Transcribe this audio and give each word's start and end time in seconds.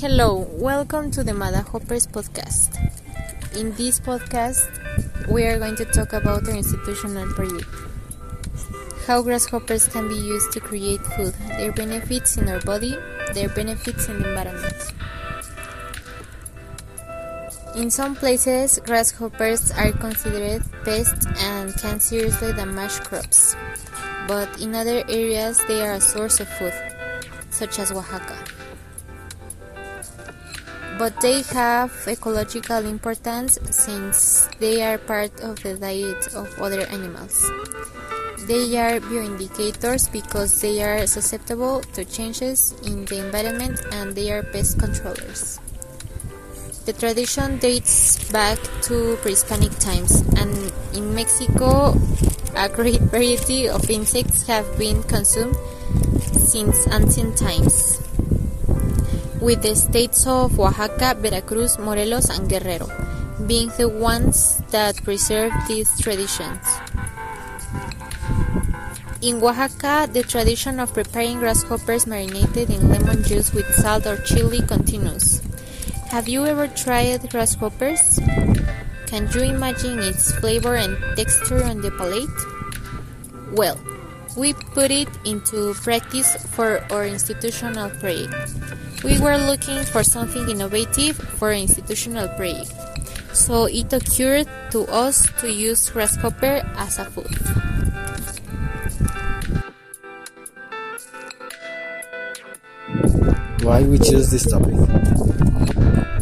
Hello, 0.00 0.48
welcome 0.52 1.10
to 1.10 1.22
the 1.22 1.34
Madahoppers 1.34 2.06
podcast. 2.06 2.72
In 3.54 3.74
this 3.74 4.00
podcast, 4.00 4.64
we 5.28 5.44
are 5.44 5.58
going 5.58 5.76
to 5.76 5.84
talk 5.84 6.14
about 6.14 6.48
our 6.48 6.54
institutional 6.56 7.26
project. 7.34 7.68
How 9.08 9.22
grasshoppers 9.22 9.88
can 9.88 10.06
be 10.06 10.16
used 10.20 10.52
to 10.52 10.60
create 10.60 11.00
food, 11.16 11.32
their 11.56 11.72
benefits 11.72 12.36
in 12.36 12.46
our 12.46 12.60
body, 12.60 12.94
their 13.32 13.48
benefits 13.48 14.06
in 14.06 14.20
the 14.20 14.28
environment. 14.28 14.76
In 17.74 17.90
some 17.90 18.14
places, 18.14 18.78
grasshoppers 18.84 19.72
are 19.72 19.92
considered 19.92 20.60
pests 20.84 21.24
and 21.40 21.74
can 21.80 22.00
seriously 22.00 22.52
damage 22.52 23.00
crops. 23.00 23.56
But 24.28 24.60
in 24.60 24.74
other 24.74 25.02
areas, 25.08 25.56
they 25.64 25.80
are 25.80 25.94
a 25.94 26.02
source 26.02 26.38
of 26.40 26.48
food, 26.60 26.76
such 27.48 27.78
as 27.78 27.90
Oaxaca 27.90 28.36
but 30.98 31.14
they 31.20 31.42
have 31.42 31.92
ecological 32.08 32.84
importance 32.84 33.56
since 33.70 34.48
they 34.58 34.82
are 34.82 34.98
part 34.98 35.30
of 35.40 35.62
the 35.62 35.74
diet 35.78 36.34
of 36.34 36.50
other 36.60 36.82
animals. 36.90 37.38
They 38.46 38.76
are 38.78 39.00
bioindicators 39.00 40.12
because 40.12 40.60
they 40.60 40.82
are 40.82 41.06
susceptible 41.06 41.80
to 41.92 42.04
changes 42.04 42.74
in 42.84 43.04
the 43.04 43.24
environment 43.24 43.80
and 43.92 44.14
they 44.14 44.30
are 44.30 44.42
pest 44.42 44.78
controllers. 44.78 45.58
The 46.86 46.92
tradition 46.92 47.58
dates 47.58 48.16
back 48.32 48.58
to 48.88 49.16
pre-Hispanic 49.20 49.76
times, 49.78 50.22
and 50.40 50.72
in 50.96 51.14
Mexico, 51.14 51.92
a 52.56 52.68
great 52.68 53.02
variety 53.12 53.68
of 53.68 53.90
insects 53.90 54.46
have 54.46 54.64
been 54.78 55.02
consumed 55.02 55.56
since 56.32 56.88
ancient 56.88 57.36
times 57.36 58.00
with 59.42 59.60
the 59.60 59.76
states 59.76 60.26
of 60.26 60.58
Oaxaca, 60.58 61.14
Veracruz, 61.20 61.78
Morelos, 61.78 62.30
and 62.30 62.48
Guerrero 62.48 62.88
being 63.46 63.70
the 63.76 63.88
ones 63.88 64.58
that 64.70 64.96
preserve 65.04 65.52
these 65.68 65.88
traditions. 66.00 66.64
In 69.20 69.42
Oaxaca, 69.42 70.06
the 70.06 70.22
tradition 70.22 70.78
of 70.78 70.94
preparing 70.94 71.40
grasshoppers 71.40 72.06
marinated 72.06 72.70
in 72.70 72.88
lemon 72.88 73.24
juice 73.24 73.52
with 73.52 73.66
salt 73.74 74.06
or 74.06 74.16
chili 74.22 74.62
continues. 74.62 75.42
Have 76.14 76.28
you 76.28 76.46
ever 76.46 76.68
tried 76.68 77.28
grasshoppers? 77.28 78.20
Can 79.10 79.26
you 79.34 79.42
imagine 79.42 79.98
its 79.98 80.30
flavor 80.38 80.76
and 80.76 80.94
texture 81.16 81.64
on 81.64 81.80
the 81.80 81.90
palate? 81.98 82.30
Well, 83.58 83.80
we 84.36 84.52
put 84.52 84.92
it 84.92 85.08
into 85.24 85.74
practice 85.82 86.38
for 86.54 86.86
our 86.92 87.04
institutional 87.04 87.90
project. 87.98 88.54
We 89.02 89.18
were 89.18 89.36
looking 89.36 89.82
for 89.82 90.04
something 90.04 90.48
innovative 90.48 91.16
for 91.16 91.48
our 91.48 91.58
institutional 91.58 92.28
project, 92.38 92.70
so 93.34 93.64
it 93.66 93.92
occurred 93.92 94.46
to 94.70 94.86
us 94.86 95.26
to 95.40 95.50
use 95.50 95.90
grasshopper 95.90 96.62
as 96.78 97.00
a 97.00 97.04
food. 97.06 97.34
Why 103.62 103.82
we 103.82 103.98
choose 103.98 104.30
this 104.30 104.48
topic? 104.48 104.72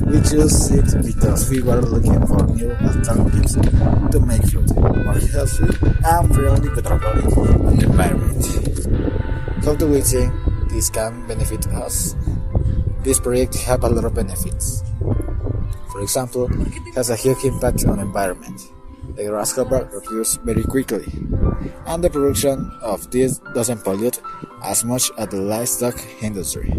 We 0.06 0.18
chose 0.22 0.70
it 0.72 1.04
because 1.04 1.48
we 1.48 1.62
were 1.62 1.80
looking 1.80 2.26
for 2.26 2.42
new 2.46 2.72
alternatives 2.72 3.54
to 3.54 4.20
make 4.26 4.42
food 4.50 4.74
more 4.74 5.14
healthy 5.14 5.62
and 5.62 6.34
friendly 6.34 6.48
on 6.48 7.76
the 7.76 7.86
environment. 7.86 9.64
How 9.64 9.76
do 9.76 9.86
we 9.86 10.00
think 10.00 10.32
this 10.70 10.90
can 10.90 11.26
benefit 11.28 11.68
us? 11.68 12.16
This 13.02 13.20
project 13.20 13.54
have 13.62 13.84
a 13.84 13.88
lot 13.88 14.04
of 14.04 14.14
benefits. 14.14 14.82
For 15.92 16.00
example, 16.00 16.48
has 16.96 17.10
a 17.10 17.16
huge 17.16 17.44
impact 17.44 17.84
on 17.86 18.00
environment. 18.00 18.60
The 19.14 19.26
grasshopper 19.26 19.88
reproduce 19.92 20.36
very 20.38 20.64
quickly, 20.64 21.06
and 21.86 22.02
the 22.02 22.10
production 22.10 22.72
of 22.82 23.08
this 23.12 23.38
doesn't 23.54 23.84
pollute 23.84 24.20
as 24.66 24.84
much 24.84 25.10
as 25.16 25.28
the 25.28 25.40
livestock 25.40 25.96
industry. 26.20 26.74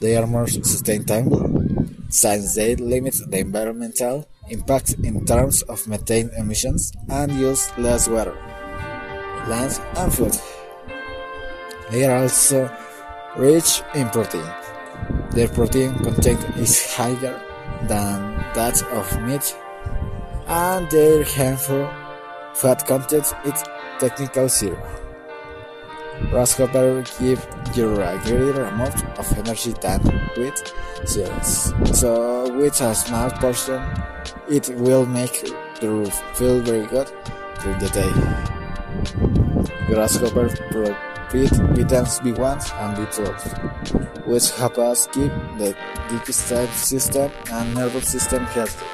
They 0.00 0.16
are 0.16 0.26
more 0.26 0.46
sustainable 0.46 1.46
since 2.08 2.54
they 2.54 2.76
limit 2.76 3.16
the 3.26 3.38
environmental 3.38 4.28
impact 4.48 4.94
in 5.02 5.24
terms 5.24 5.62
of 5.62 5.86
methane 5.86 6.30
emissions 6.36 6.92
and 7.08 7.32
use 7.32 7.70
less 7.78 8.08
water, 8.08 8.34
land, 9.46 9.80
and 9.96 10.12
food. 10.12 10.34
They 11.90 12.04
are 12.04 12.22
also 12.22 12.70
rich 13.36 13.82
in 13.94 14.08
protein. 14.10 14.46
Their 15.32 15.48
protein 15.48 15.94
content 15.94 16.40
is 16.56 16.94
higher 16.94 17.40
than 17.86 18.36
that 18.54 18.82
of 18.92 19.06
meat, 19.22 19.54
and 20.46 20.90
their 20.90 21.24
harmful 21.24 21.88
fat 22.54 22.86
content 22.86 23.32
is 23.44 23.62
technical 24.00 24.48
zero. 24.48 25.07
Grasshopper 26.30 27.04
give 27.18 27.46
you 27.74 28.00
a 28.00 28.18
greater 28.24 28.64
amount 28.64 29.04
of 29.18 29.38
energy 29.38 29.72
than 29.80 30.02
with 30.36 30.72
cereals. 31.04 31.72
So 31.98 32.52
with 32.56 32.80
a 32.80 32.94
small 32.94 33.30
portion, 33.30 33.82
it 34.48 34.68
will 34.76 35.06
make 35.06 35.48
you 35.80 36.04
feel 36.34 36.60
very 36.60 36.86
good 36.86 37.10
during 37.62 37.78
the 37.78 37.88
day. 37.90 38.12
Grasshopper 39.86 40.48
provide 40.70 40.96
vitamins 41.30 42.20
B1 42.20 42.58
and 42.80 42.96
B12, 42.96 44.26
which 44.26 44.50
help 44.52 44.78
us 44.78 45.06
keep 45.08 45.30
the 45.58 45.74
digestive 46.08 46.72
system 46.72 47.30
and 47.52 47.74
nervous 47.74 48.08
system 48.08 48.44
healthy. 48.46 48.86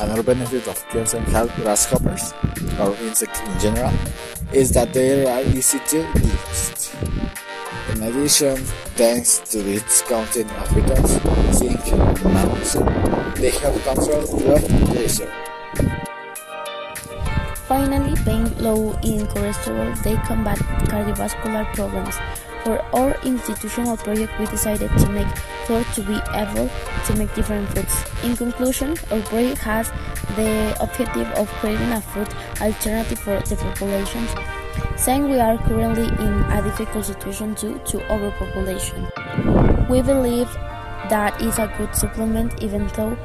Another 0.00 0.22
benefit 0.22 0.66
of 0.68 0.76
cleansing 0.88 1.24
health 1.24 1.54
grasshoppers, 1.56 2.32
or 2.78 2.94
insects 3.02 3.40
in 3.40 3.58
general, 3.58 3.92
is 4.52 4.72
that 4.72 4.92
they 4.92 5.26
are 5.26 5.42
easy 5.42 5.78
to 5.88 6.02
digest. 6.14 6.94
In 7.92 8.02
addition, 8.02 8.56
thanks 8.96 9.38
to 9.50 9.58
its 9.58 10.02
content 10.02 10.50
of 10.52 10.68
vitamins, 10.68 11.56
zinc, 11.56 11.84
magnesium, 12.24 12.86
they 13.34 13.50
help 13.50 13.82
control 13.82 14.26
blood 14.38 14.64
pressure. 14.92 15.32
Finally, 17.66 18.14
being 18.24 18.48
low 18.58 18.92
in 19.02 19.26
cholesterol, 19.28 19.92
they 20.02 20.16
combat 20.24 20.58
cardiovascular 20.88 21.64
problems. 21.74 22.16
For 22.64 22.82
our 22.94 23.16
institutional 23.24 23.96
project, 23.96 24.38
we 24.38 24.46
decided 24.46 24.90
to 24.98 25.08
make 25.10 25.28
flour 25.66 25.84
to 25.94 26.02
be 26.02 26.20
able 26.34 26.68
to 27.06 27.16
make 27.16 27.34
different 27.34 27.68
foods. 27.70 28.04
In 28.22 28.36
conclusion, 28.36 28.96
our 29.10 29.20
project 29.22 29.58
has 29.58 29.90
the 30.36 30.76
objective 30.80 31.28
of 31.32 31.48
creating 31.60 31.92
a 31.92 32.00
food 32.00 32.28
alternative 32.60 33.18
for 33.18 33.40
the 33.40 33.56
population, 33.56 34.26
saying 34.96 35.30
we 35.30 35.38
are 35.38 35.56
currently 35.58 36.08
in 36.24 36.34
a 36.52 36.62
difficult 36.62 37.04
situation 37.06 37.54
due 37.54 37.80
to 37.86 38.12
overpopulation. 38.12 39.06
We 39.88 40.02
believe 40.02 40.48
that 41.08 41.40
is 41.40 41.58
a 41.58 41.72
good 41.78 41.94
supplement 41.94 42.62
even 42.62 42.86
though 42.88 43.16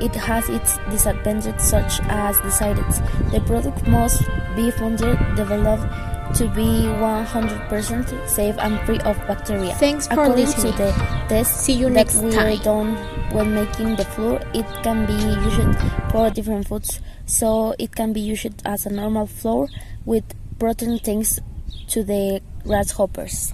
it 0.00 0.14
has 0.14 0.48
its 0.48 0.78
disadvantages 0.90 1.62
such 1.62 2.00
as 2.02 2.38
the 2.42 2.50
side 2.50 2.78
effects. 2.78 3.00
The 3.32 3.40
product 3.40 3.86
must 3.88 4.22
be 4.54 4.70
funded, 4.70 5.18
developed 5.34 5.90
to 6.34 6.48
be 6.48 6.86
100% 7.00 8.28
safe 8.28 8.56
and 8.58 8.78
free 8.86 8.98
of 9.00 9.16
bacteria. 9.26 9.74
Thanks 9.76 10.06
for 10.06 10.14
According 10.14 10.46
listening. 10.46 10.72
to 10.72 10.78
the 10.78 10.92
tests 11.28 11.64
See 11.64 11.72
you 11.74 11.86
that 11.88 11.94
next 11.94 12.16
we 12.22 12.30
time. 12.32 12.58
done 12.58 12.94
when 13.32 13.54
making 13.54 13.96
the 13.96 14.04
flour, 14.04 14.40
it 14.54 14.66
can 14.82 15.06
be 15.06 15.12
used 15.14 15.78
for 16.10 16.30
different 16.30 16.68
foods. 16.68 17.00
So 17.26 17.74
it 17.78 17.94
can 17.94 18.12
be 18.12 18.20
used 18.20 18.62
as 18.64 18.86
a 18.86 18.90
normal 18.90 19.26
flour 19.26 19.68
with 20.04 20.24
protein 20.58 20.98
thanks 20.98 21.40
to 21.88 22.02
the 22.04 22.40
grasshoppers. 22.64 23.52